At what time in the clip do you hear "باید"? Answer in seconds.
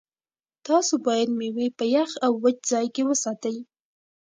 1.07-1.29